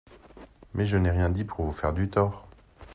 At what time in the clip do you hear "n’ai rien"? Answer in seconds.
0.97-1.29